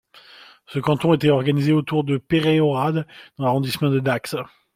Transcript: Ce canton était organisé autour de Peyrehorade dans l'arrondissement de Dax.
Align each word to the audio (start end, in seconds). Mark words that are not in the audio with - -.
Ce 0.65 0.79
canton 0.79 1.13
était 1.13 1.29
organisé 1.29 1.73
autour 1.73 2.03
de 2.03 2.17
Peyrehorade 2.17 3.05
dans 3.37 3.45
l'arrondissement 3.45 3.91
de 3.91 3.99
Dax. 3.99 4.35